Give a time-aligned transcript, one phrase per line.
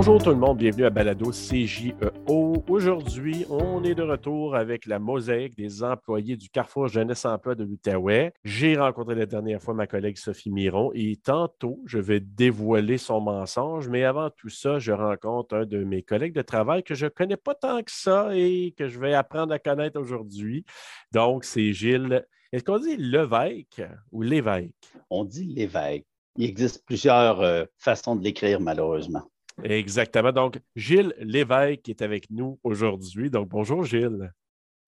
[0.00, 2.64] Bonjour tout le monde, bienvenue à Balado CJEO.
[2.70, 7.64] Aujourd'hui, on est de retour avec la mosaïque des employés du Carrefour Jeunesse Emploi de
[7.64, 8.32] l'Outaouais.
[8.42, 13.20] J'ai rencontré la dernière fois ma collègue Sophie Miron et tantôt, je vais dévoiler son
[13.20, 17.04] mensonge, mais avant tout ça, je rencontre un de mes collègues de travail que je
[17.04, 20.64] ne connais pas tant que ça et que je vais apprendre à connaître aujourd'hui.
[21.12, 22.24] Donc, c'est Gilles.
[22.52, 24.72] Est-ce qu'on dit l'évêque ou l'évêque?
[25.10, 26.06] On dit l'évêque.
[26.38, 29.24] Il existe plusieurs euh, façons de l'écrire, malheureusement.
[29.64, 30.32] Exactement.
[30.32, 33.30] Donc, Gilles Lévesque est avec nous aujourd'hui.
[33.30, 34.32] Donc, bonjour Gilles.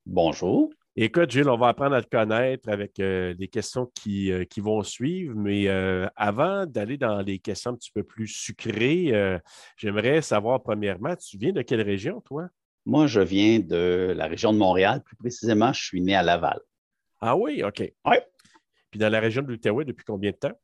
[0.06, 0.70] Bonjour.
[0.94, 4.60] Écoute, Gilles, on va apprendre à te connaître avec euh, les questions qui, euh, qui,
[4.60, 9.40] vont suivre, mais euh, avant d'aller dans les questions un petit peu plus sucrées,
[9.78, 12.48] j'aimerais savoir premièrement, tu viens de quelle région, toi?
[12.84, 15.02] Moi, je viens de la région de Montréal.
[15.02, 16.60] Plus précisément, je suis né à Laval.
[17.20, 17.80] Ah oui, OK.
[18.04, 18.16] Oui.
[18.90, 20.60] Puis dans la région de l'Outaouais, depuis combien de temps?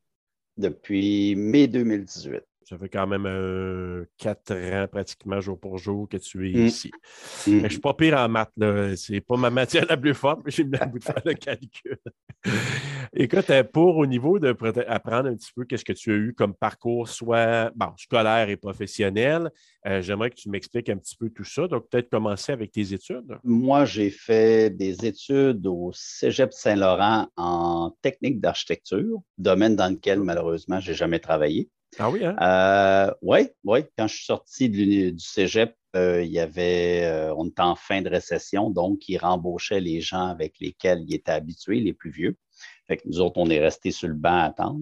[0.58, 2.42] Depuis mai 2018.
[2.68, 6.66] Ça fait quand même euh, quatre ans pratiquement jour pour jour que tu es mm.
[6.66, 6.90] ici.
[7.46, 8.52] Je ne suis pas pire en maths.
[8.58, 11.22] Ce n'est pas ma matière la plus forte, mais j'ai mis à bout de faire
[11.24, 11.96] le calcul.
[13.14, 14.54] Écoute, euh, pour au niveau de
[14.86, 18.58] apprendre un petit peu qu'est-ce que tu as eu comme parcours, soit bon, scolaire et
[18.58, 19.50] professionnel,
[19.86, 21.68] euh, j'aimerais que tu m'expliques un petit peu tout ça.
[21.68, 23.38] Donc, peut-être commencer avec tes études.
[23.44, 30.80] Moi, j'ai fait des études au Cégep Saint-Laurent en technique d'architecture, domaine dans lequel, malheureusement,
[30.80, 31.70] je n'ai jamais travaillé.
[31.98, 32.36] Ah oui, hein?
[32.40, 33.80] Euh, oui, oui.
[33.96, 38.02] Quand je suis sorti du cégep, euh, il y avait, euh, on était en fin
[38.02, 42.36] de récession, donc il rembauchait les gens avec lesquels il était habitué, les plus vieux.
[42.86, 44.80] Fait que nous autres, on est restés sur le banc à attendre.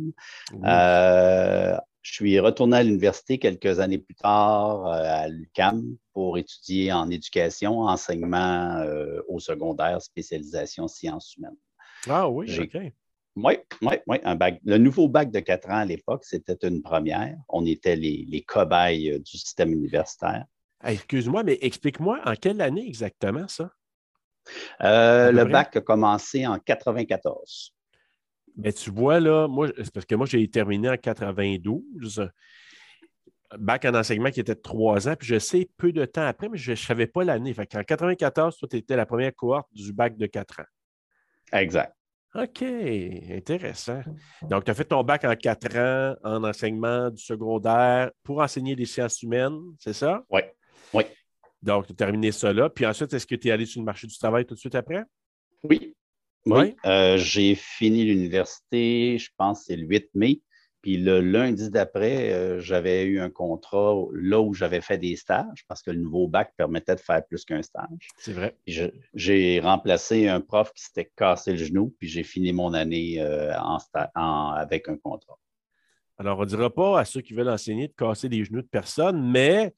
[2.02, 7.80] je suis retourné à l'université quelques années plus tard à l'UCAM pour étudier en éducation,
[7.80, 8.84] enseignement
[9.28, 11.56] au secondaire, spécialisation sciences humaines.
[12.08, 12.92] Ah oui, OK.
[13.36, 14.18] Oui, oui, oui.
[14.24, 14.60] Un bac.
[14.64, 17.36] Le nouveau bac de quatre ans à l'époque, c'était une première.
[17.48, 20.46] On était les, cobayes euh, du système universitaire.
[20.84, 23.70] Excuse-moi, mais explique-moi en quelle année exactement ça?
[24.82, 27.74] Euh, le bac a commencé en 94.
[28.56, 32.30] Mais tu vois, là, moi, parce que moi, j'ai terminé en 92
[33.58, 36.48] bac en enseignement qui était de trois ans, puis je sais peu de temps après,
[36.48, 37.54] mais je ne savais pas l'année.
[37.58, 40.66] En 94, toi, tu étais la première cohorte du bac de quatre ans.
[41.52, 41.94] Exact.
[42.34, 44.02] OK, intéressant.
[44.42, 48.74] Donc, tu as fait ton bac en quatre ans en enseignement du secondaire pour enseigner
[48.74, 50.22] les sciences humaines, c'est ça?
[50.30, 50.40] Oui.
[50.92, 51.04] Oui.
[51.62, 52.68] Donc, tu as terminé ça là.
[52.68, 54.74] Puis ensuite, est-ce que tu es allé sur le marché du travail tout de suite
[54.74, 55.04] après?
[55.62, 55.94] Oui.
[56.44, 56.76] Oui.
[56.84, 60.40] Euh, j'ai fini l'université, je pense, c'est le 8 mai.
[60.86, 65.64] Puis le lundi d'après, euh, j'avais eu un contrat là où j'avais fait des stages
[65.66, 68.06] parce que le nouveau bac permettait de faire plus qu'un stage.
[68.18, 68.56] C'est vrai.
[69.12, 73.52] J'ai remplacé un prof qui s'était cassé le genou, puis j'ai fini mon année euh,
[73.58, 75.36] en, avec un contrat.
[76.18, 78.68] Alors, on ne dira pas à ceux qui veulent enseigner de casser les genoux de
[78.68, 79.74] personne, mais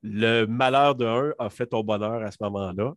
[0.00, 2.94] le malheur d'un a fait ton bonheur à ce moment-là.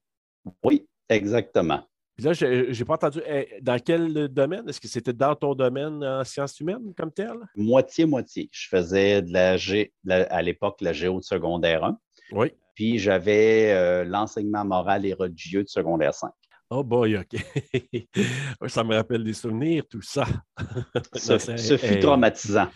[0.64, 1.84] Oui, exactement.
[2.16, 3.20] Puis là, je n'ai pas entendu.
[3.28, 4.70] Eh, dans quel domaine?
[4.70, 7.34] Est-ce que c'était dans ton domaine en sciences humaines comme tel?
[7.56, 8.50] Moitié-moitié.
[8.52, 11.98] Je faisais de la, G, à l'époque la géo de secondaire 1.
[12.34, 12.52] Oui.
[12.76, 16.32] Puis j'avais euh, l'enseignement moral et religieux de secondaire 5.
[16.76, 17.40] Oh boy, OK.
[18.68, 20.26] ça me rappelle des souvenirs, tout ça.
[21.14, 22.68] Ce, fut traumatisant.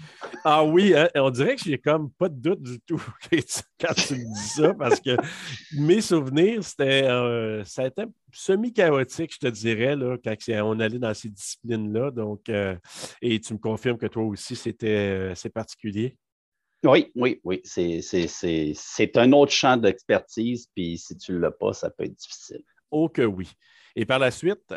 [0.44, 4.14] Ah oui, hein, on dirait que j'ai comme pas de doute du tout quand tu
[4.14, 5.18] me dis ça, parce que
[5.80, 11.00] mes souvenirs, c'était euh, ça a été semi-chaotique, je te dirais, là, quand on allait
[11.00, 12.12] dans ces disciplines-là.
[12.12, 12.76] Donc, euh,
[13.24, 16.16] et tu me confirmes que toi aussi, c'était c'est particulier.
[16.84, 17.62] Oui, oui, oui.
[17.64, 22.62] C'est un autre champ d'expertise, puis si tu ne l'as pas, ça peut être difficile.
[22.92, 23.50] Oh que oui.
[24.00, 24.76] Et par la suite?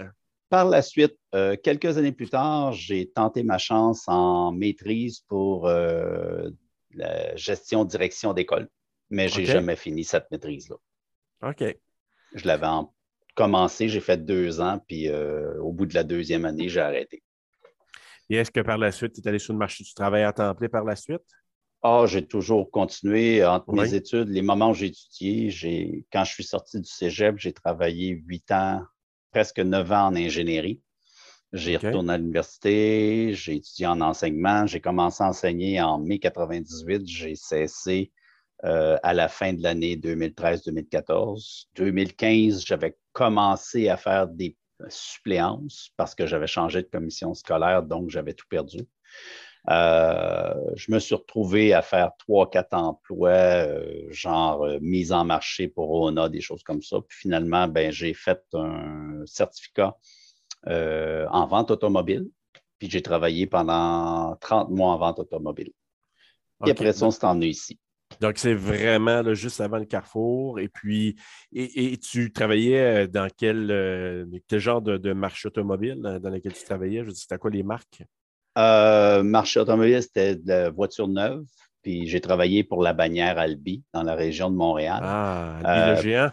[0.49, 5.69] Par la suite, euh, quelques années plus tard, j'ai tenté ma chance en maîtrise pour
[5.69, 6.49] euh,
[6.95, 8.67] la gestion direction d'école,
[9.11, 10.77] mais je n'ai jamais fini cette maîtrise-là.
[11.43, 11.77] OK.
[12.35, 12.67] Je l'avais
[13.35, 17.23] commencé, j'ai fait deux ans, puis euh, au bout de la deuxième année, j'ai arrêté.
[18.31, 20.33] Et est-ce que par la suite, tu es allé sur le marché du travail à
[20.33, 21.21] temps plein par la suite?
[21.83, 24.29] Ah, j'ai toujours continué entre mes études.
[24.29, 28.83] Les moments où j'ai étudié, quand je suis sorti du cégep, j'ai travaillé huit ans
[29.31, 30.81] presque neuf ans en ingénierie.
[31.53, 37.03] J'ai retourné à l'université, j'ai étudié en enseignement, j'ai commencé à enseigner en mai 98,
[37.07, 38.13] j'ai cessé
[38.65, 41.65] euh, à la fin de l'année 2013-2014.
[41.75, 44.57] 2015, j'avais commencé à faire des
[44.89, 48.87] suppléances parce que j'avais changé de commission scolaire, donc j'avais tout perdu.
[49.69, 55.25] Euh, je me suis retrouvé à faire trois, quatre emplois, euh, genre euh, mise en
[55.25, 56.97] marché pour ONA, des choses comme ça.
[57.07, 59.97] Puis finalement, ben, j'ai fait un certificat
[60.67, 62.27] en vente automobile.
[62.79, 65.71] Puis j'ai travaillé pendant 30 mois en vente automobile.
[66.67, 67.79] Et après ça, on s'est emmené ici.
[68.21, 70.59] Donc, c'est vraiment juste avant le carrefour.
[70.59, 71.17] Et puis,
[71.53, 77.01] et, tu travaillais dans quel, quel genre de, marché automobile dans lequel tu travaillais?
[77.01, 78.03] Je veux dire, c'était quoi les marques?
[78.57, 81.45] marché automobile, c'était de voitures neuves.
[81.83, 85.01] Puis j'ai travaillé pour la bannière Albi dans la région de Montréal.
[85.03, 86.31] Ah, Albi le géant?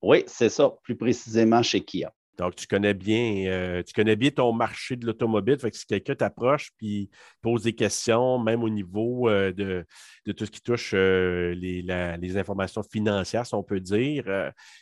[0.00, 2.12] Oui, c'est ça, plus précisément chez Kia.
[2.38, 5.58] Donc, tu connais bien, euh, tu connais bien ton marché de l'automobile.
[5.58, 7.10] Fait que si quelqu'un t'approche puis
[7.40, 9.86] pose des questions, même au niveau euh, de,
[10.32, 14.24] tout ce qui touche euh, les, informations financières, si on peut dire,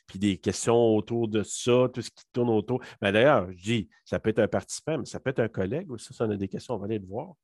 [0.06, 2.80] puis des questions autour de ça, tout ce qui tourne autour.
[3.00, 5.90] Ben, D'ailleurs, je dis, ça peut être un participant, mais ça peut être un collègue
[5.90, 6.12] aussi.
[6.12, 7.34] Si on a des questions, on va aller le voir.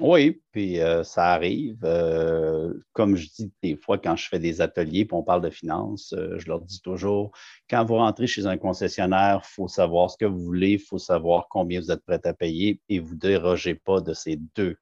[0.00, 1.78] Oui, puis euh, ça arrive.
[1.82, 5.50] Euh, comme je dis des fois quand je fais des ateliers et on parle de
[5.50, 7.32] finances, euh, je leur dis toujours,
[7.68, 10.98] quand vous rentrez chez un concessionnaire, il faut savoir ce que vous voulez, il faut
[10.98, 14.76] savoir combien vous êtes prêt à payer et vous dérogez pas de ces deux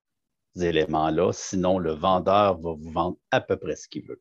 [0.61, 1.33] éléments-là.
[1.33, 4.21] Sinon, le vendeur va vous vendre à peu près ce qu'il veut.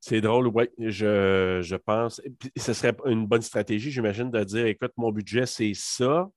[0.00, 0.64] C'est drôle, oui.
[0.78, 2.20] Je, je pense.
[2.56, 6.28] Ce serait une bonne stratégie, j'imagine, de dire écoute, mon budget, c'est ça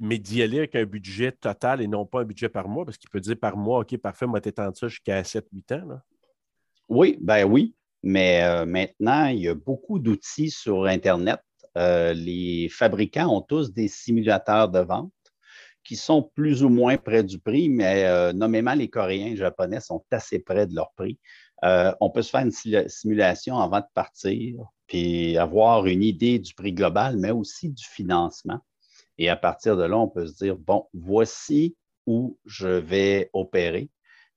[0.00, 2.96] mais d'y aller avec un budget total et non pas un budget par mois, parce
[2.96, 6.00] qu'il peut dire par mois, OK, parfait, moi, t'étends ça jusqu'à 7-8 ans.
[6.88, 7.74] Oui, ben oui.
[8.02, 11.40] Mais euh, maintenant, il y a beaucoup d'outils sur Internet.
[11.76, 15.12] Euh, les fabricants ont tous des simulateurs de vente
[15.84, 19.36] qui sont plus ou moins près du prix, mais euh, nommément les Coréens et les
[19.36, 21.18] Japonais sont assez près de leur prix.
[21.62, 26.72] on peut se faire une simulation avant de partir, puis avoir une idée du prix
[26.72, 28.60] global, mais aussi du financement.
[29.20, 31.76] Et à partir de là, on peut se dire, bon, voici
[32.06, 33.90] où je vais opérer.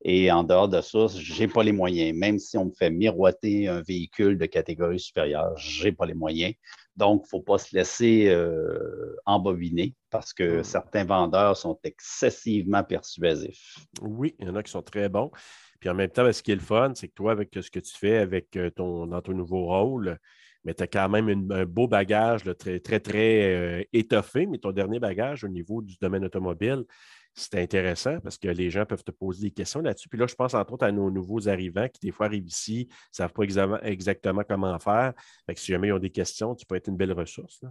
[0.04, 2.14] Et en dehors de ça, je n'ai pas les moyens.
[2.18, 6.14] Même si on me fait miroiter un véhicule de catégorie supérieure, je n'ai pas les
[6.14, 6.54] moyens.
[6.98, 10.64] Donc, il ne faut pas se laisser euh, embobiner parce que hmm.
[10.66, 13.78] certains vendeurs sont excessivement persuasifs.
[14.02, 15.32] Oui, il y en a qui sont très bons.
[15.80, 17.80] Puis en même temps, ce qui est le fun, c'est que toi, avec ce que
[17.80, 20.20] tu fais avec euh, ton, dans ton nouveau rôle,
[20.64, 24.46] mais tu as quand même un beau bagage très, très, très euh, étoffé.
[24.46, 26.86] Mais ton dernier bagage au niveau du domaine automobile,
[27.34, 30.08] c'est intéressant parce que les gens peuvent te poser des questions là-dessus.
[30.08, 32.88] Puis là, je pense entre autres à nos nouveaux arrivants qui, des fois, arrivent ici,
[32.90, 33.44] ne savent pas
[33.84, 35.14] exactement comment faire.
[35.46, 37.62] Fait que si jamais ils ont des questions, tu peux être une belle ressource.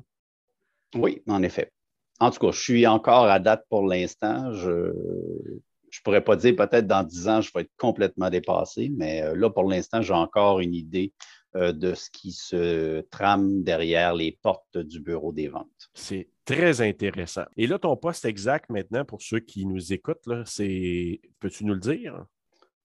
[0.94, 1.70] Oui, en effet.
[2.18, 4.52] En tout cas, je suis encore à date pour l'instant.
[4.52, 9.22] Je ne pourrais pas dire peut-être dans dix ans, je vais être complètement dépassé, mais
[9.22, 11.12] euh, là, pour l'instant, j'ai encore une idée
[11.54, 15.90] de ce qui se trame derrière les portes du bureau des ventes.
[15.94, 17.44] C'est très intéressant.
[17.56, 21.80] Et là, ton poste exact maintenant, pour ceux qui nous écoutent, c'est, peux-tu nous le
[21.80, 22.24] dire?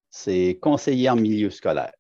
[0.10, 1.94] C'est conseiller en milieu scolaire.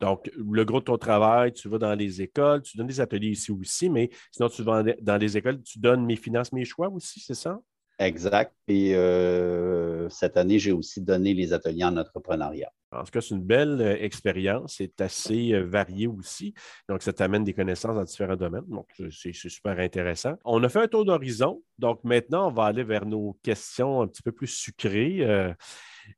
[0.00, 3.28] Donc, le gros de ton travail, tu vas dans les écoles, tu donnes des ateliers
[3.28, 6.88] ici aussi, mais sinon, tu vas dans les écoles, tu donnes mes finances, mes choix
[6.88, 7.60] aussi, c'est ça?
[8.02, 8.52] Exact.
[8.66, 12.72] Et euh, cette année, j'ai aussi donné les ateliers en entrepreneuriat.
[12.90, 14.74] En tout cas, c'est une belle euh, expérience.
[14.78, 16.52] C'est assez euh, varié aussi.
[16.88, 18.66] Donc, ça t'amène des connaissances dans différents domaines.
[18.66, 20.34] Donc, c'est super intéressant.
[20.44, 21.62] On a fait un tour d'horizon.
[21.78, 25.20] Donc, maintenant, on va aller vers nos questions un petit peu plus sucrées.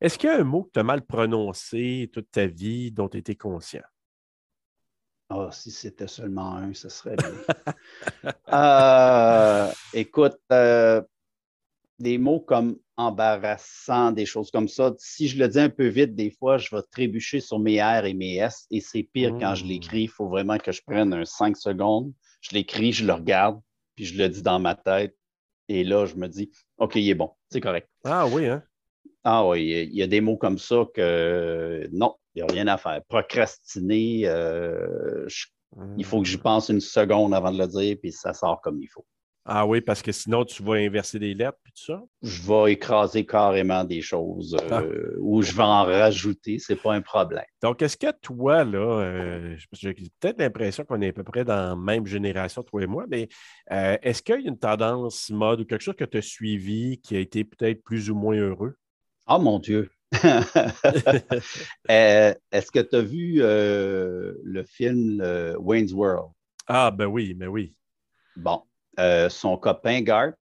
[0.01, 3.09] Est-ce qu'il y a un mot que tu as mal prononcé toute ta vie dont
[3.09, 3.83] tu étais conscient?
[5.29, 7.31] oh, si c'était seulement un, ce serait bien.
[9.93, 10.39] écoute,
[11.99, 14.93] des mots comme embarrassant, des choses comme ça.
[14.97, 18.05] Si je le dis un peu vite, des fois, je vais trébucher sur mes R
[18.05, 20.03] et mes S et c'est pire quand je l'écris.
[20.03, 22.13] Il faut vraiment que je prenne un 5 secondes.
[22.41, 23.59] Je l'écris, je le regarde,
[23.95, 25.15] puis je le dis dans ma tête.
[25.67, 27.89] Et là, je me dis, OK, il est bon, c'est correct.
[28.03, 28.63] Ah oui, hein?
[29.23, 32.67] Ah oui, il y a des mots comme ça que non, il n'y a rien
[32.67, 33.01] à faire.
[33.07, 35.27] Procrastiner, euh,
[35.97, 36.41] il faut que j'y hmm.
[36.41, 39.05] pense une seconde avant de le dire, puis ça sort comme il faut.
[39.47, 42.01] Ah oui, parce que sinon, tu vas inverser des lettres et tout ça?
[42.23, 44.83] Je vais écraser carrément des choses euh, ah.
[45.19, 47.45] ou je vais en rajouter, ce n'est pas un problème.
[47.61, 51.69] Donc, est-ce que toi, là, euh, j'ai peut-être l'impression qu'on est à peu près dans
[51.69, 53.29] la même génération, toi et moi, mais
[53.71, 56.99] euh, est-ce qu'il y a une tendance mode ou quelque chose que tu as suivi
[56.99, 58.75] qui a été peut-être plus ou moins heureux?
[59.27, 59.91] Ah, mon Dieu!
[61.87, 65.23] est-ce que tu as vu le film
[65.59, 66.31] Wayne's World?
[66.65, 67.75] Ah, ben oui, ben oui.
[68.35, 68.63] Bon,
[68.99, 70.33] euh, son copain Gart,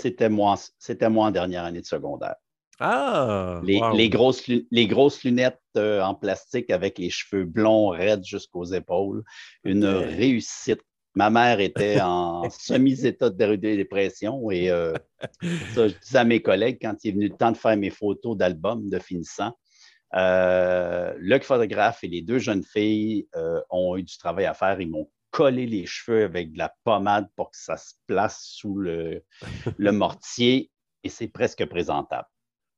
[0.00, 2.36] c'était moi, c'était moi en dernière année de secondaire.
[2.80, 3.60] Ah!
[3.62, 9.22] Les, grosses, les grosses lunettes euh, en plastique avec les cheveux blonds raides jusqu'aux épaules.
[9.62, 10.80] Une réussite.
[11.16, 14.94] Ma mère était en semi-état de dépression et euh,
[15.72, 17.90] ça, je disais à mes collègues quand il est venu le temps de faire mes
[17.90, 19.56] photos d'album de finissant,
[20.12, 23.28] le photographe et les deux jeunes filles
[23.70, 24.80] ont eu du travail à faire.
[24.80, 28.76] Ils m'ont coller les cheveux avec de la pommade pour que ça se place sous
[28.76, 29.24] le,
[29.76, 30.70] le mortier
[31.02, 32.28] et c'est presque présentable.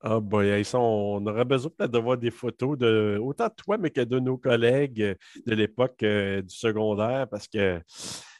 [0.00, 3.90] Ah, boy, on aurait besoin peut-être de voir des photos de autant de toi, mais
[3.90, 7.80] que de nos collègues de l'époque euh, du secondaire, parce que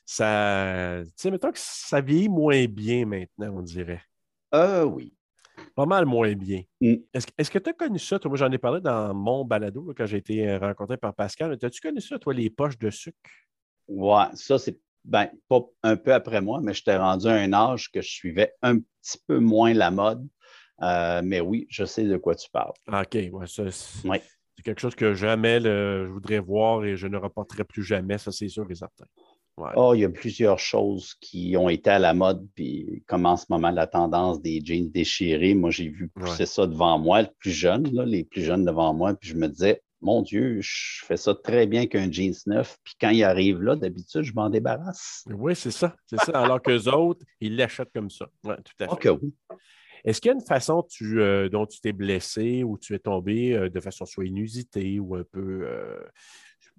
[0.07, 4.03] ça, tu sais, mettons que ça vieillit moins bien maintenant, on dirait.
[4.55, 5.13] Euh, oui.
[5.75, 6.63] Pas mal moins bien.
[6.81, 6.95] Mm.
[7.13, 8.19] Est-ce, que tu as connu ça?
[8.19, 11.57] Toi, moi, j'en ai parlé dans mon balado quand j'ai été euh, rencontré par Pascal.
[11.61, 13.19] As-tu connu ça, toi, les poches de sucre?
[13.89, 17.91] Ouais, ça, c'est ben, pas un peu après moi, mais j'étais rendu à un âge
[17.93, 20.27] que je suivais un petit peu moins la mode.
[20.83, 22.73] Euh, mais oui, je sais de quoi tu parles.
[22.89, 27.65] OK, ouais, ça, c'est quelque chose que jamais je voudrais voir et je ne reporterai
[27.65, 29.07] plus jamais, ça c'est sûr et certain.
[29.75, 33.39] Oh, il y a plusieurs choses qui ont été à la mode, puis comme en
[33.39, 37.29] ce moment, la tendance des jeans déchirés, moi j'ai vu pousser ça devant moi, le
[37.39, 41.17] plus jeune, les plus jeunes devant moi, puis je me disais, mon Dieu, je fais
[41.17, 42.79] ça très bien qu'un jeans neuf.
[42.85, 45.25] Puis quand il arrive là, d'habitude, je m'en débarrasse.
[45.31, 45.97] Oui, c'est ça.
[46.07, 46.43] C'est ça.
[46.43, 48.29] Alors qu'eux autres, ils l'achètent comme ça.
[48.45, 49.11] Oui, tout à fait.
[49.11, 49.35] oui.
[50.05, 53.55] Est-ce qu'il y a une façon euh, dont tu t'es blessé ou tu es tombé
[53.55, 56.01] euh, de façon soit inusitée ou un peu, euh,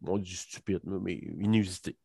[0.03, 1.97] on dit stupide, mais inusitée?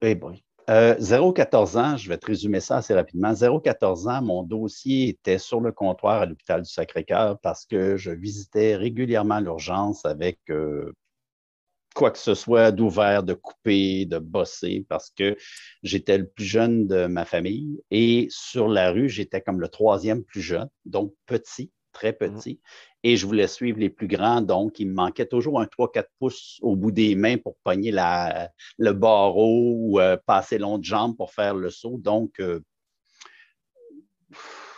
[0.00, 0.32] Eh bien,
[0.68, 3.32] 0-14 ans, je vais te résumer ça assez rapidement.
[3.32, 8.10] 0-14 ans, mon dossier était sur le comptoir à l'hôpital du Sacré-Cœur parce que je
[8.10, 10.92] visitais régulièrement l'urgence avec euh,
[11.94, 15.36] quoi que ce soit d'ouvert, de coupé, de bossé, parce que
[15.82, 20.22] j'étais le plus jeune de ma famille et sur la rue, j'étais comme le troisième
[20.22, 22.16] plus jeune, donc petit très mmh.
[22.34, 22.60] petit.
[23.02, 26.58] Et je voulais suivre les plus grands, donc il me manquait toujours un 3-4 pouces
[26.62, 31.16] au bout des mains pour pogner la, le barreau ou euh, passer long de jambe
[31.16, 31.98] pour faire le saut.
[31.98, 32.60] Donc, euh,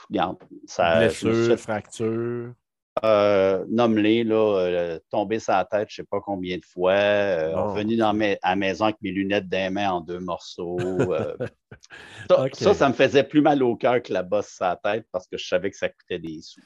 [0.09, 0.37] regarde,
[0.67, 0.99] ça.
[0.99, 2.55] Blessure, fracture.
[3.03, 7.57] Euh, nomme-les, là, euh, tomber sa tête, je ne sais pas combien de fois, euh,
[7.57, 10.79] revenu dans à la maison avec mes lunettes d'un main en deux morceaux.
[12.53, 15.39] ça, ça, me faisait plus mal au cœur que la bosse sa tête parce que
[15.39, 16.61] je savais que ça coûtait des sous.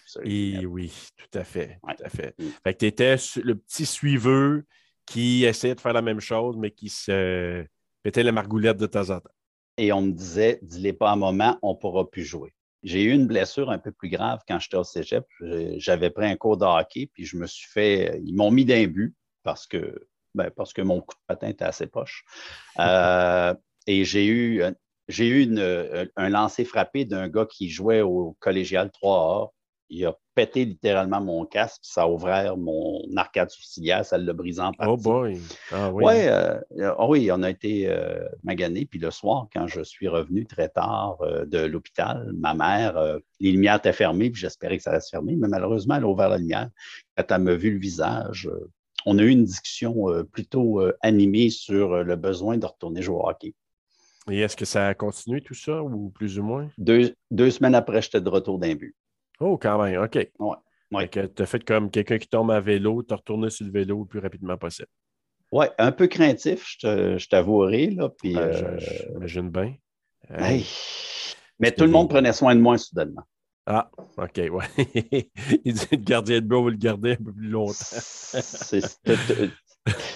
[0.67, 1.79] oui, tout à fait.
[1.87, 2.35] Tout à fait.
[2.38, 2.49] Mm.
[2.64, 4.64] fait que tu étais le petit suiveux
[5.07, 7.64] qui essayait de faire la même chose, mais qui se
[8.03, 9.31] pétait la margoulette de temps en temps.
[9.76, 12.55] Et on me disait, dis-les pas un moment, on ne pourra plus jouer.
[12.85, 15.26] J'ai eu une blessure un peu plus grave quand j'étais au cégep.
[15.79, 18.21] J'avais pris un cours de hockey, puis je me suis fait.
[18.25, 21.64] Ils m'ont mis d'un but parce que, ben, parce que mon coup de patin était
[21.64, 22.25] assez poche.
[22.79, 23.55] Euh,
[23.87, 24.62] et j'ai eu,
[25.09, 25.59] j'ai eu
[26.17, 29.50] un lancer frappé d'un gars qui jouait au collégial 3A
[29.91, 34.61] il a pété littéralement mon casque, ça a ouvert mon arcade sourcilière, ça l'a brisé
[34.61, 34.93] en partie.
[34.93, 35.41] Oh boy!
[35.71, 36.05] Ah oui.
[36.05, 36.59] Ouais, euh,
[36.99, 38.87] ah oui, on a été euh, magané.
[38.87, 43.53] Puis le soir, quand je suis revenu très tard euh, de l'hôpital, ma mère, les
[43.53, 46.29] lumières étaient fermées, puis j'espérais que ça allait se fermer, mais malheureusement, elle a ouvert
[46.29, 46.71] la lumière.
[47.17, 48.50] Quand elle m'a vu le visage,
[49.07, 53.55] on a eu une discussion plutôt animée sur le besoin de retourner jouer au hockey.
[54.31, 56.71] Et est-ce que ça a continué tout ça, ou plus ou moins?
[56.79, 58.97] Deux, deux semaines après, j'étais de retour d'un but.
[59.41, 60.14] Oh, quand même, OK.
[60.38, 60.57] Ouais.
[60.93, 61.09] ouais.
[61.09, 64.00] Tu as fait comme quelqu'un qui tombe à vélo, tu as retourné sur le vélo
[64.00, 64.88] le plus rapidement possible.
[65.53, 67.91] Oui, un peu craintif, je t'avouerai.
[67.91, 69.75] Là, puis, euh, J'imagine bien.
[71.61, 73.23] Mais tout le monde prenait soin de moi soudainement.
[73.67, 74.67] Ah, OK, ouais.
[75.64, 77.73] Il dit le gardien de bois, vous le garder un peu plus longtemps.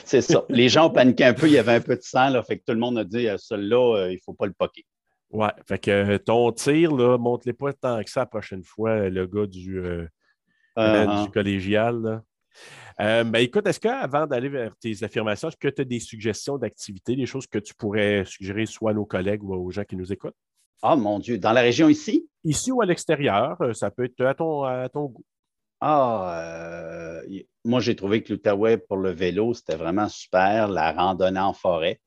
[0.05, 0.45] C'est ça.
[0.49, 2.59] Les gens ont paniqué un peu, il y avait un peu de sang, là, fait
[2.59, 4.85] que tout le monde a dit celui-là, euh, il ne faut pas le poquer.
[5.31, 8.91] Ouais, fait que euh, ton tir, là, montre-les pas tant que ça la prochaine fois,
[8.91, 10.07] euh, le gars du, euh,
[10.77, 11.25] uh-huh.
[11.25, 12.23] du collégial.
[12.99, 17.15] ben, écoute, est-ce qu'avant d'aller vers tes affirmations, est-ce que tu as des suggestions d'activités,
[17.15, 20.13] des choses que tu pourrais suggérer soit à nos collègues ou aux gens qui nous
[20.13, 20.37] écoutent?
[20.83, 22.29] Ah, mon Dieu, dans la région ici?
[22.45, 25.25] Ici ou à l'extérieur, ça peut être à ton, à ton goût.
[25.81, 27.21] Ah,
[27.65, 32.01] moi, j'ai trouvé que l'Outaouais pour le vélo, c'était vraiment super, la randonnée en forêt.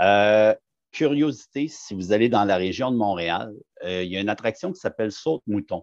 [0.00, 0.54] Euh,
[0.94, 4.72] curiosité, si vous allez dans la région de Montréal, euh, il y a une attraction
[4.72, 5.82] qui s'appelle Saute-Mouton.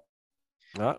[0.79, 0.97] Ah.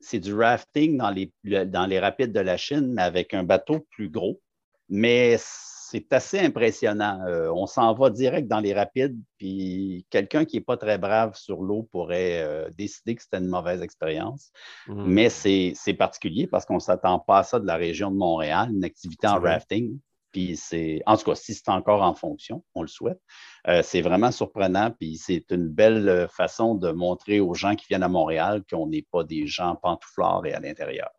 [0.00, 3.86] C'est du, rafting dans les, dans les rapides de la Chine, mais avec un bateau
[3.90, 4.40] plus gros.
[4.88, 7.20] Mais c'est assez impressionnant.
[7.26, 11.36] Euh, on s'en va direct dans les rapides, puis quelqu'un qui n'est pas très brave
[11.36, 14.50] sur l'eau pourrait euh, décider que c'était une mauvaise expérience.
[14.86, 15.04] Mmh.
[15.04, 18.70] Mais c'est particulier parce qu'on ne s'attend pas à ça de la région de Montréal,
[18.72, 19.98] une activité en rafting.
[20.32, 23.20] Puis c'est, en tout cas, si c'est encore en fonction, on le souhaite,
[23.68, 24.90] euh, c'est vraiment surprenant.
[24.90, 28.86] Puis c'est une belle euh, façon de montrer aux gens qui viennent à Montréal qu'on
[28.86, 31.10] n'est pas des gens pantouflards et à l'intérieur.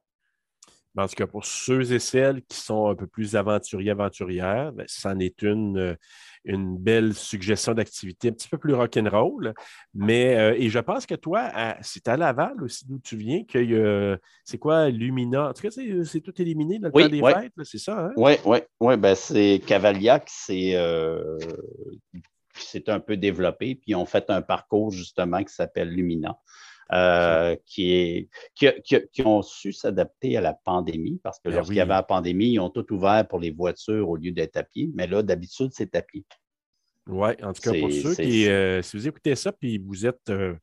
[0.98, 4.86] En tout cas, pour ceux et celles qui sont un peu plus aventuriers, aventurières, ben,
[4.89, 5.96] c'en est une, euh,
[6.45, 9.53] une belle suggestion d'activité un petit peu plus rock'n'roll.
[9.93, 14.19] Mais, euh, et je pense que toi, c'est à Laval aussi d'où tu viens, que
[14.43, 15.50] c'est quoi, Lumina?
[15.50, 18.05] En tout cas, c'est tout éliminé dans le temps des fêtes, c'est ça?
[18.05, 18.12] Hein?
[18.15, 18.98] Oui, oui, oui.
[18.98, 20.75] Ben, c'est Cavaliac, c'est.
[20.75, 21.38] Euh,
[22.53, 26.38] c'est un peu développé, puis on fait un parcours justement qui s'appelle Lumina.
[26.93, 31.93] Euh, qui, qui, ont su s'adapter à la pandémie parce que ben lorsqu'il y avait
[31.93, 34.89] la pandémie, ils ont tout ouvert pour les voitures au lieu d'être à pied.
[34.93, 36.25] Mais là, d'habitude, c'est à pied.
[37.07, 40.29] Oui, en tout cas, pour ceux qui, euh, si vous écoutez ça, puis vous êtes
[40.29, 40.55] euh,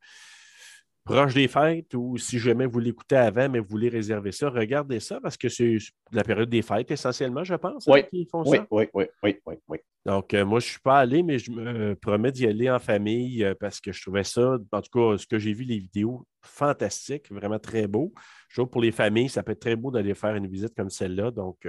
[1.08, 5.00] proche des fêtes ou si jamais vous l'écoutez avant, mais vous voulez réserver ça, regardez
[5.00, 5.78] ça parce que c'est
[6.12, 8.66] la période des fêtes essentiellement, je pense, hein, oui, qu'ils font ça.
[8.70, 9.36] Oui, oui, oui,
[9.68, 12.70] oui, Donc, euh, moi, je ne suis pas allé, mais je me promets d'y aller
[12.70, 15.78] en famille parce que je trouvais ça, en tout cas, ce que j'ai vu, les
[15.78, 18.12] vidéos, fantastiques, vraiment très beau.
[18.48, 20.90] Je trouve pour les familles, ça peut être très beau d'aller faire une visite comme
[20.90, 21.30] celle-là.
[21.30, 21.66] Donc,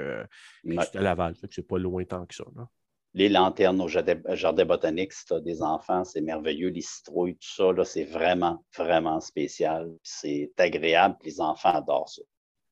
[0.65, 2.45] c'est à Laval, c'est pas loin tant que ça.
[2.55, 2.67] Là
[3.13, 6.69] les lanternes au jardin botanique, si tu as des enfants, c'est merveilleux.
[6.69, 9.89] Les citrouilles, tout ça, c'est vraiment, vraiment spécial.
[10.03, 11.15] C'est agréable.
[11.23, 12.21] Les enfants adorent ça.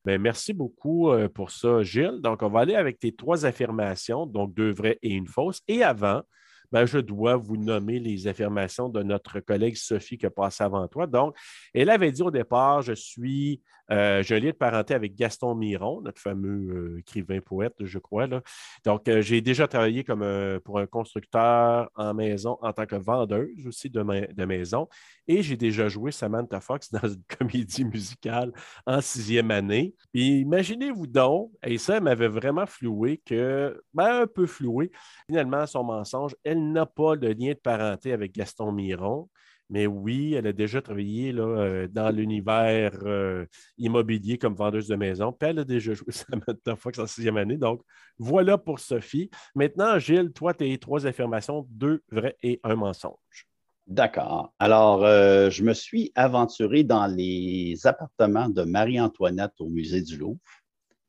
[0.05, 2.21] Bien, merci beaucoup euh, pour ça, Gilles.
[2.21, 5.61] Donc, on va aller avec tes trois affirmations, donc deux vraies et une fausse.
[5.67, 6.21] Et avant,
[6.71, 10.87] ben, je dois vous nommer les affirmations de notre collègue Sophie qui a passé avant
[10.87, 11.07] toi.
[11.07, 11.35] Donc,
[11.73, 16.01] elle avait dit au départ, je suis euh, je lis de parenté avec Gaston Miron,
[16.01, 18.27] notre fameux euh, écrivain-poète, je crois.
[18.27, 18.41] Là.
[18.83, 20.25] Donc, euh, j'ai déjà travaillé comme
[20.63, 24.87] pour un constructeur en maison en tant que vendeuse aussi de, de maison.
[25.27, 28.51] Et j'ai déjà joué Samantha Fox dans une comédie musicale
[28.85, 29.95] en sixième année.
[30.13, 34.91] Puis imaginez-vous donc, et ça m'avait vraiment floué que, ben, un peu floué,
[35.27, 39.29] finalement, son mensonge, elle n'a pas de lien de parenté avec Gaston Miron.
[39.69, 43.45] Mais oui, elle a déjà travaillé là, euh, dans l'univers euh,
[43.77, 45.33] immobilier comme vendeuse de maison.
[45.33, 47.57] Puis elle a déjà joué Samantha Fox en sixième année.
[47.57, 47.81] Donc,
[48.17, 49.29] voilà pour Sophie.
[49.55, 53.47] Maintenant, Gilles, toi, tes trois affirmations, deux vrais et un mensonge.
[53.87, 54.53] D'accord.
[54.59, 60.39] Alors, euh, je me suis aventuré dans les appartements de Marie-Antoinette au musée du Louvre,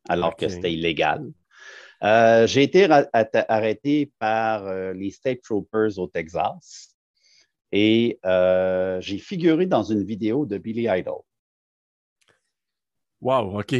[0.08, 1.28] alors que c'était illégal.
[2.02, 2.88] J'ai été
[3.48, 6.98] arrêté par les State Troopers au Texas
[7.72, 11.20] et euh, j'ai figuré dans une vidéo de Billy Idol.
[13.20, 13.74] Wow, OK.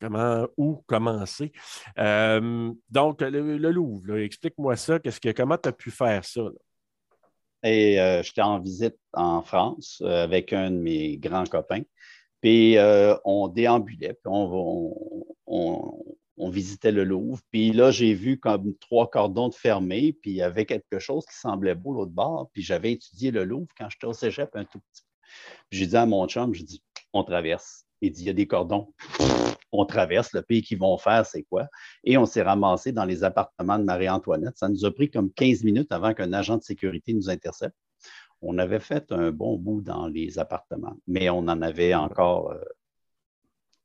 [0.00, 1.52] Comment, où commencer?
[1.98, 4.98] Euh, donc, le, Louvre, explique-moi ça.
[4.98, 6.40] Qu'est-ce que, comment tu as pu faire ça?
[7.62, 11.82] Et euh, j'étais en visite en France avec un de mes grands copains.
[12.40, 12.76] Puis
[13.26, 14.96] on déambulait, puis on,
[15.46, 16.04] on
[16.48, 17.40] visitait le Louvre.
[17.50, 21.36] Puis là, j'ai vu comme trois cordons fermés, puis il y avait quelque chose qui
[21.36, 22.48] semblait beau l'autre bord.
[22.52, 25.08] Puis j'avais étudié le Louvre quand j'étais au cégep un tout petit peu.
[25.70, 27.84] J'ai dit à mon chum, j'ai dit, on traverse.
[28.00, 28.94] Il dit, il y a des cordons.
[29.72, 30.32] On traverse.
[30.32, 31.68] Le pays qu'ils vont faire, c'est quoi?
[32.02, 34.58] Et on s'est ramassé dans les appartements de Marie-Antoinette.
[34.58, 37.76] Ça nous a pris comme 15 minutes avant qu'un agent de sécurité nous intercepte.
[38.42, 42.64] On avait fait un bon bout dans les appartements, mais on en avait encore euh,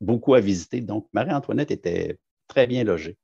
[0.01, 0.81] beaucoup à visiter.
[0.81, 2.17] Donc, Marie-Antoinette était
[2.55, 3.17] très bien logé.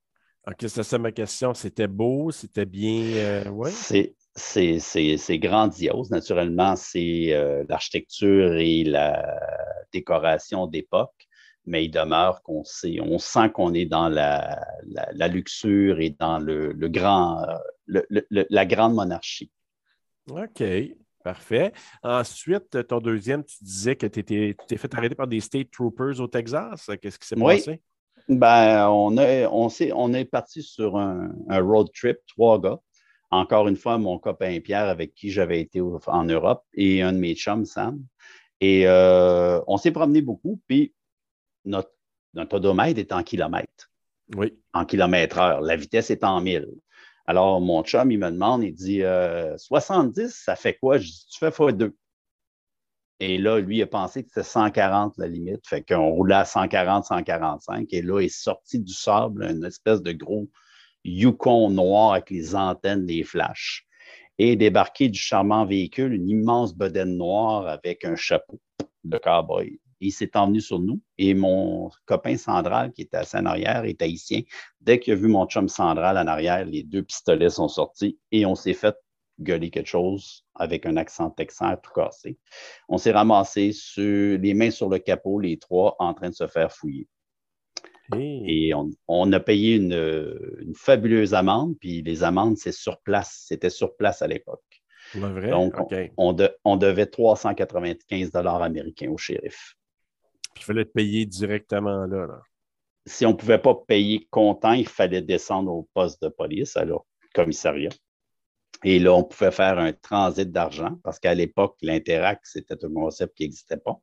[0.45, 1.53] OK, c'est ça ma question.
[1.53, 3.03] C'était beau, c'était bien.
[3.15, 3.43] Euh,
[4.35, 6.09] C'est grandiose.
[6.11, 9.39] Naturellement, c'est euh, l'architecture et la
[9.93, 11.27] décoration d'époque,
[11.65, 14.59] mais il demeure qu'on sait, on sent qu'on est dans la,
[15.29, 17.43] luxure et dans le, grand,
[17.87, 19.51] euh, la grande monarchie.
[20.29, 20.63] OK.
[21.23, 21.71] Parfait.
[22.01, 26.27] Ensuite, ton deuxième, tu disais que tu t'es fait arrêter par des State Troopers au
[26.27, 26.89] Texas.
[26.99, 27.79] Qu'est-ce qui s'est passé?
[28.31, 32.79] Ben, on, on, on est parti sur un, road trip, trois gars.
[33.29, 37.17] Encore une fois, mon copain Pierre, avec qui j'avais été en Europe, et un de
[37.17, 38.01] mes chums, Sam.
[38.61, 40.93] Et euh, on s'est promené beaucoup, puis
[41.65, 41.91] notre,
[42.33, 43.91] notre odomètre est en kilomètres.
[44.37, 44.57] Oui.
[44.73, 45.59] En kilomètres heure.
[45.59, 46.69] La vitesse est en mille.
[47.27, 49.01] Alors, mon chum, il me demande, il dit
[49.57, 50.97] 70, euh, ça fait quoi?
[50.97, 51.97] Je dis, tu fais fois deux.
[53.23, 55.61] Et là, lui, il a pensé que c'était 140 la limite.
[55.67, 57.85] Fait qu'on roulait à 140, 145.
[57.93, 60.49] Et là, il est sorti du sable, une espèce de gros
[61.03, 63.85] Yukon noir avec les antennes, les flashs.
[64.39, 68.59] Et débarqué du charmant véhicule, une immense bedaine noire avec un chapeau
[69.03, 69.79] de cowboy.
[69.99, 70.99] Il s'est envenu sur nous.
[71.19, 74.41] Et mon copain Sandral, qui était à en arrière, est haïtien.
[74.79, 78.47] Dès qu'il a vu mon chum Sandral en arrière, les deux pistolets sont sortis et
[78.47, 78.95] on s'est fait
[79.41, 82.37] gueuler quelque chose avec un accent texan tout cassé.
[82.89, 86.47] On s'est ramassé sur, les mains sur le capot, les trois, en train de se
[86.47, 87.07] faire fouiller.
[88.17, 88.73] Et
[89.07, 93.45] on, a payé une, fabuleuse amende, puis les amendes, c'est sur place.
[93.47, 94.63] C'était sur place à l'époque.
[95.15, 95.73] Donc,
[96.17, 99.75] on, on, devait 395 dollars américains au shérif.
[100.53, 102.27] Puis il fallait te payer directement là,
[103.05, 107.05] Si on ne pouvait pas payer comptant, il fallait descendre au poste de police, alors
[107.33, 107.89] commissariat.
[108.83, 113.37] Et là, on pouvait faire un transit d'argent parce qu'à l'époque, l'Interact, c'était un concept
[113.37, 113.99] qui n'existait pas.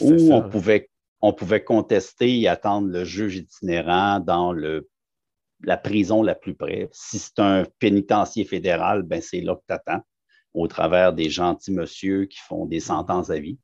[0.00, 4.88] Ou on, pouvait, on pouvait contester et attendre le juge itinérant dans le,
[5.62, 6.88] la prison la plus près.
[6.92, 10.02] Si c'est un pénitencier fédéral, ben c'est là que tu attends,
[10.52, 13.58] au travers des gentils monsieur qui font des sentences à vie.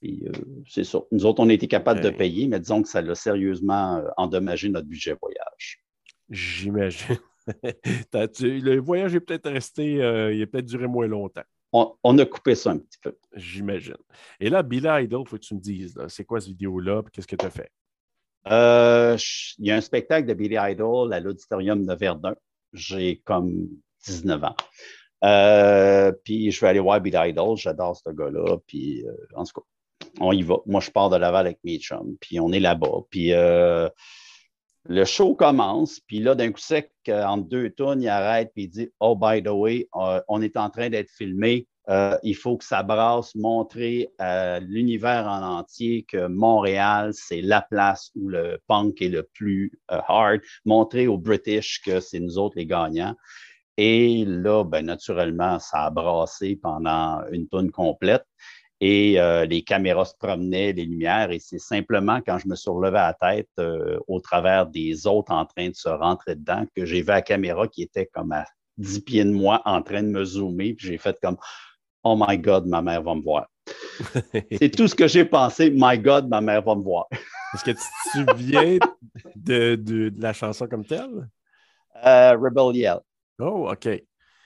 [0.00, 0.24] Puis
[0.68, 1.00] c'est ça.
[1.10, 4.68] Nous autres, on a été capables de payer, mais disons que ça l'a sérieusement endommagé
[4.68, 5.82] notre budget voyage.
[6.30, 7.18] J'imagine.
[8.12, 11.44] le voyage est peut-être resté, il a peut-être duré moins longtemps.
[11.72, 13.16] On, a coupé ça un petit peu.
[13.34, 13.96] J'imagine.
[14.38, 17.26] Et là, Billy Idol, il faut que tu me dises, c'est quoi cette vidéo-là, qu'est-ce
[17.26, 17.68] que tu as fait?
[18.46, 19.16] Euh,
[19.58, 22.36] il y a un spectacle de Billy Idol à l'auditorium de Verdun.
[22.72, 23.68] J'ai comme
[24.06, 24.56] 19 ans.
[25.24, 27.56] Euh, puis je vais aller voir Billy Idol.
[27.56, 28.58] J'adore ce gars-là.
[28.68, 30.58] Puis euh, en tout cas, on y va.
[30.66, 32.16] Moi, je pars de Laval avec mes chums.
[32.20, 33.00] Puis on est là-bas.
[33.10, 33.32] Puis
[34.86, 36.00] le show commence.
[36.00, 38.50] Puis là, d'un coup sec, entre deux tonnes, il arrête.
[38.54, 41.66] Puis il dit Oh, by the way, on est en train d'être filmé.
[41.90, 47.60] Euh, il faut que ça brasse, montrer à l'univers en entier que Montréal, c'est la
[47.60, 52.38] place où le punk est le plus euh, hard, montrer aux British que c'est nous
[52.38, 53.14] autres les gagnants.
[53.76, 58.24] Et là, ben, naturellement, ça a brassé pendant une tonne complète
[58.80, 62.70] et euh, les caméras se promenaient, les lumières, et c'est simplement quand je me suis
[62.70, 63.50] relevé à la tête
[64.08, 67.68] au travers des autres en train de se rentrer dedans que j'ai vu la caméra
[67.68, 68.44] qui était comme à
[68.78, 71.36] 10 pieds de moi en train de me zoomer, puis j'ai fait comme
[72.02, 73.48] Oh my God, ma mère va me voir.
[74.60, 75.70] c'est tout ce que j'ai pensé.
[75.70, 77.06] My God, ma mère va me voir.
[77.54, 78.78] Est-ce que tu te souviens
[79.36, 81.28] de, de, la chanson comme telle?
[82.04, 83.00] Euh, Rebel Yell.
[83.38, 83.88] Oh, OK.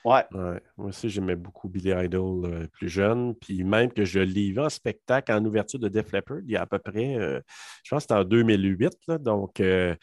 [0.05, 0.23] Ouais.
[0.31, 3.35] Moi aussi, j'aimais beaucoup Billy Idol euh, plus jeune.
[3.35, 6.55] Puis même que je l'ai vu en spectacle en ouverture de Def Leppard il y
[6.55, 7.41] a à peu près, euh,
[7.83, 8.93] je pense que c'était en 2008.
[9.19, 9.97] donc, et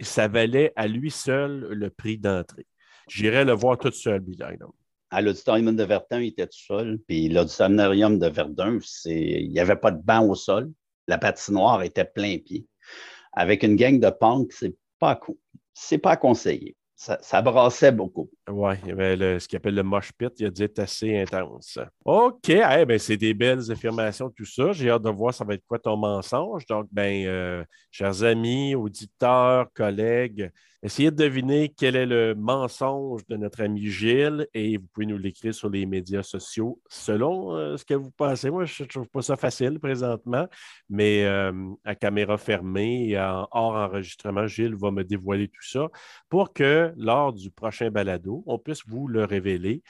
[0.00, 2.66] ça valait à lui seul le prix d'entrée.
[3.08, 4.70] J'irais le voir tout seul, Billy Idol
[5.12, 6.98] à l'auditorium de Verdun, il était tout seul.
[7.06, 10.72] Puis l'auditorium de Verdun, il n'y avait pas de banc au sol.
[11.06, 12.66] La patinoire était plein pied.
[13.34, 15.20] Avec une gang de punk, c'est pas
[15.74, 16.76] c'est pas conseillé.
[17.02, 18.30] Ça, ça, brassait beaucoup.
[18.48, 21.76] Oui, avait ce qu'il appelle le mosh pit, il a dit assez intense.
[22.04, 24.70] OK, ben, c'est des belles affirmations, tout ça.
[24.70, 26.64] J'ai hâte de voir ça va être quoi ton mensonge.
[26.66, 30.52] Donc, ben, euh, chers amis, auditeurs, collègues,
[30.84, 35.16] Essayez de deviner quel est le mensonge de notre ami Gilles et vous pouvez nous
[35.16, 38.50] l'écrire sur les médias sociaux selon euh, ce que vous pensez.
[38.50, 40.48] Moi, je ne trouve pas ça facile présentement,
[40.90, 41.52] mais euh,
[41.84, 45.88] à caméra fermée et en hors enregistrement, Gilles va me dévoiler tout ça
[46.28, 49.84] pour que lors du prochain balado, on puisse vous le révéler.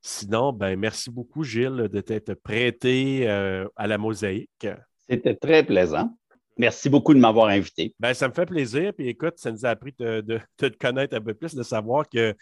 [0.00, 4.66] Sinon, ben, merci beaucoup, Gilles, de t'être prêté euh, à la mosaïque.
[5.10, 6.16] C'était très plaisant.
[6.58, 7.94] Merci beaucoup de m'avoir invité.
[8.00, 8.92] Ben, ça me fait plaisir.
[8.92, 12.34] Puis écoute, ça nous a appris de, te connaître un peu plus, de savoir que,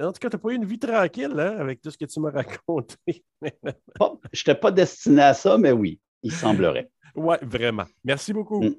[0.00, 2.04] en tout cas, tu n'as pas eu une vie tranquille hein, avec tout ce que
[2.04, 3.24] tu m'as raconté.
[3.42, 6.88] je n'étais pas destiné à ça, mais oui, il semblerait.
[7.18, 7.86] Oui, vraiment.
[8.04, 8.62] Merci beaucoup.
[8.62, 8.74] Mm.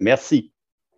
[0.00, 0.52] Merci.